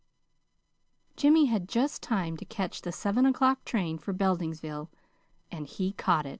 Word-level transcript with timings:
Jimmy 1.15 1.45
had 1.45 1.69
just 1.69 2.01
time 2.01 2.35
to 2.37 2.43
catch 2.45 2.81
the 2.81 2.91
seven 2.91 3.23
o'clock 3.27 3.63
train 3.65 3.99
for 3.99 4.13
Beldingsville 4.13 4.89
and 5.51 5.67
he 5.67 5.91
caught 5.93 6.25
it. 6.25 6.29